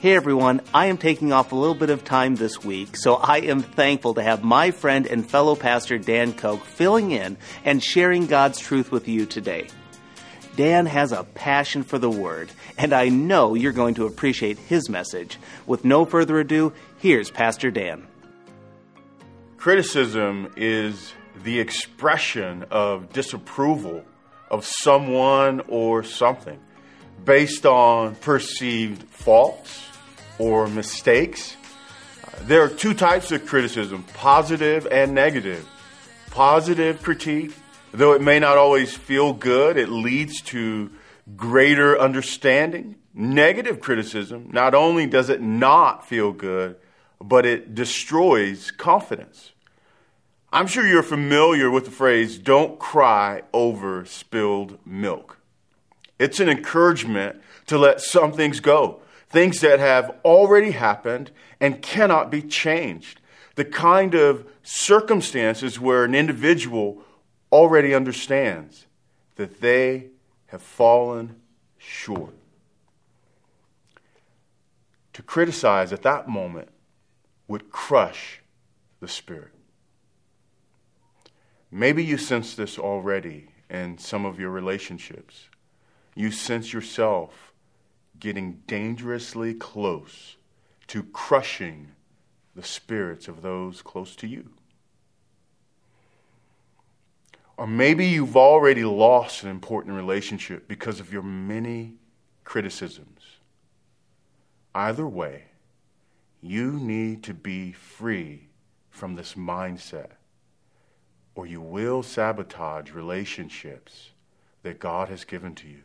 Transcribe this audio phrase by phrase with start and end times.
[0.00, 3.40] Hey everyone, I am taking off a little bit of time this week, so I
[3.40, 8.26] am thankful to have my friend and fellow pastor Dan Koch filling in and sharing
[8.26, 9.68] God's truth with you today.
[10.56, 14.88] Dan has a passion for the Word, and I know you're going to appreciate his
[14.88, 15.38] message.
[15.66, 18.06] With no further ado, here's Pastor Dan.
[19.58, 21.12] Criticism is
[21.44, 24.02] the expression of disapproval
[24.50, 26.58] of someone or something
[27.24, 29.82] based on perceived faults
[30.38, 31.56] or mistakes.
[32.42, 35.68] There are two types of criticism positive and negative.
[36.30, 37.52] Positive critique,
[37.92, 40.90] though it may not always feel good, it leads to
[41.36, 42.96] greater understanding.
[43.12, 46.76] Negative criticism, not only does it not feel good,
[47.20, 49.50] but it destroys confidence.
[50.52, 55.39] I'm sure you're familiar with the phrase, don't cry over spilled milk.
[56.20, 62.30] It's an encouragement to let some things go, things that have already happened and cannot
[62.30, 63.22] be changed.
[63.54, 67.02] The kind of circumstances where an individual
[67.50, 68.86] already understands
[69.36, 70.08] that they
[70.48, 71.36] have fallen
[71.78, 72.34] short.
[75.14, 76.68] To criticize at that moment
[77.48, 78.42] would crush
[79.00, 79.54] the spirit.
[81.70, 85.49] Maybe you sense this already in some of your relationships.
[86.14, 87.52] You sense yourself
[88.18, 90.36] getting dangerously close
[90.88, 91.88] to crushing
[92.54, 94.50] the spirits of those close to you.
[97.56, 101.94] Or maybe you've already lost an important relationship because of your many
[102.44, 103.20] criticisms.
[104.74, 105.44] Either way,
[106.42, 108.48] you need to be free
[108.88, 110.12] from this mindset,
[111.34, 114.10] or you will sabotage relationships
[114.62, 115.82] that God has given to you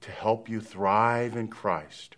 [0.00, 2.16] to help you thrive in Christ.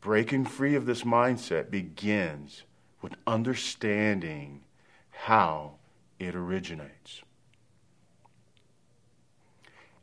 [0.00, 2.62] Breaking free of this mindset begins
[3.02, 4.64] with understanding
[5.10, 5.74] how
[6.18, 7.22] it originates.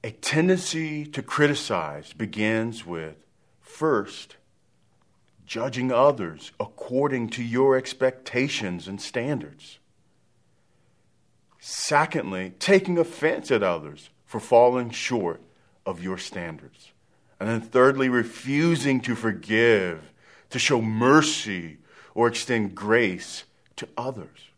[0.04, 3.16] A tendency to criticize begins with
[3.60, 4.36] first,
[5.46, 9.80] judging others according to your expectations and standards.
[11.60, 15.42] Secondly, taking offense at others for falling short
[15.86, 16.92] of your standards.
[17.40, 20.02] And then, thirdly, refusing to forgive,
[20.50, 21.78] to show mercy,
[22.14, 23.44] or extend grace
[23.76, 24.50] to others.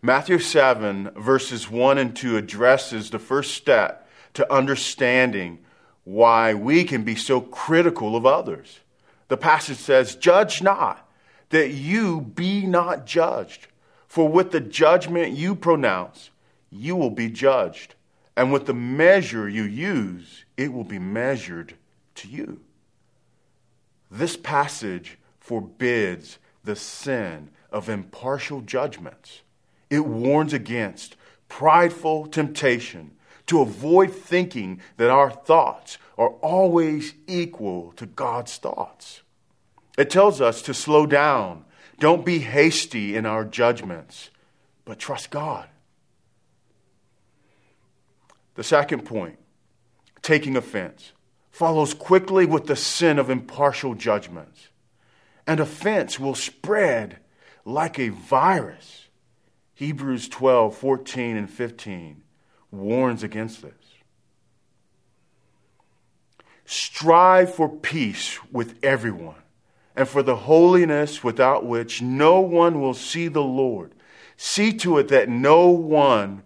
[0.00, 5.58] Matthew 7, verses 1 and 2 addresses the first step to understanding
[6.04, 8.80] why we can be so critical of others.
[9.28, 11.08] The passage says, Judge not,
[11.48, 13.66] that you be not judged.
[14.06, 16.30] For with the judgment you pronounce,
[16.70, 17.94] you will be judged.
[18.36, 21.74] And with the measure you use, it will be measured
[22.16, 22.60] to you.
[24.10, 29.42] This passage forbids the sin of impartial judgments.
[29.90, 31.16] It warns against
[31.48, 33.12] prideful temptation
[33.46, 39.22] to avoid thinking that our thoughts are always equal to God's thoughts.
[39.98, 41.64] It tells us to slow down,
[42.00, 44.30] don't be hasty in our judgments,
[44.84, 45.68] but trust God.
[48.54, 49.38] The second point,
[50.22, 51.12] taking offense,
[51.50, 54.68] follows quickly with the sin of impartial judgments.
[55.46, 57.18] And offense will spread
[57.64, 59.08] like a virus.
[59.74, 62.22] Hebrews 12, 14, and 15
[62.70, 63.72] warns against this.
[66.64, 69.42] Strive for peace with everyone
[69.94, 73.94] and for the holiness without which no one will see the Lord.
[74.36, 76.42] See to it that no one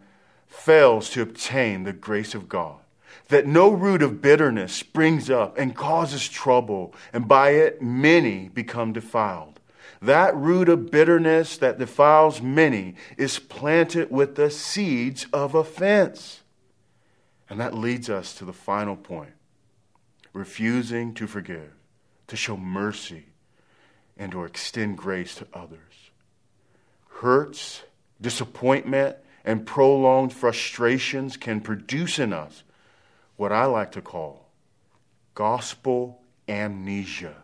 [0.49, 2.81] fails to obtain the grace of God.
[3.29, 8.93] That no root of bitterness springs up and causes trouble, and by it many become
[8.93, 9.61] defiled.
[10.01, 16.43] That root of bitterness that defiles many is planted with the seeds of offense.
[17.51, 19.33] And that leads us to the final point
[20.33, 21.73] refusing to forgive,
[22.29, 23.25] to show mercy,
[24.17, 26.11] and to extend grace to others.
[27.21, 27.83] Hurts,
[28.21, 29.17] disappointment,
[29.49, 32.65] and prolonged frustrations can produce in us
[33.37, 34.45] what I like to call
[35.35, 37.35] gospel amnesia.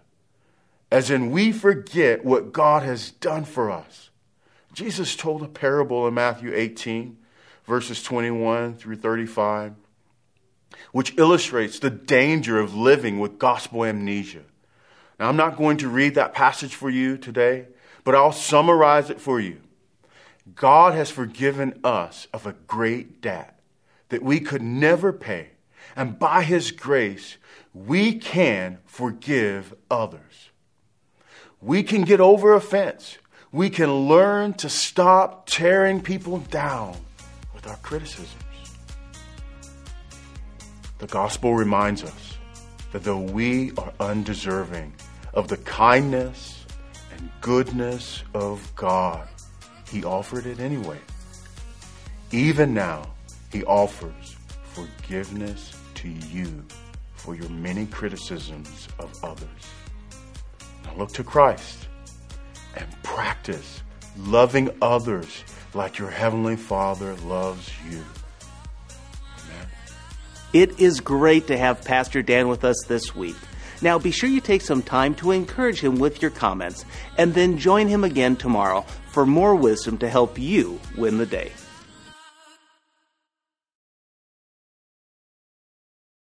[0.91, 4.11] As in, we forget what God has done for us.
[4.75, 7.17] Jesus told a parable in Matthew 18,
[7.65, 9.73] verses 21 through 35,
[10.93, 14.43] which illustrates the danger of living with gospel amnesia.
[15.19, 17.69] Now, I'm not going to read that passage for you today,
[18.03, 19.61] but I'll summarize it for you.
[20.55, 23.59] God has forgiven us of a great debt
[24.11, 25.51] that we could never pay.
[25.97, 27.39] And by His grace,
[27.73, 30.51] we can forgive others.
[31.61, 33.19] We can get over offense.
[33.51, 36.97] We can learn to stop tearing people down
[37.55, 38.35] with our criticisms.
[40.99, 42.37] The gospel reminds us
[42.93, 44.95] that though we are undeserving
[45.33, 46.65] of the kindness
[47.17, 49.27] and goodness of God,
[49.95, 50.99] He offered it anyway.
[52.33, 53.07] Even now,
[53.53, 56.65] He offers forgiveness to you
[57.15, 59.49] for your many criticisms of others.
[60.83, 61.87] Now look to Christ
[62.77, 63.85] and practice
[64.19, 65.45] loving others
[65.75, 68.03] like your Heavenly Father loves you.
[69.45, 69.69] Amen.
[70.53, 73.37] It is great to have Pastor Dan with us this week.
[73.85, 76.87] Now, be sure you take some time to encourage him with your comments
[77.19, 81.53] and then join him again tomorrow for more wisdom to help you win the day.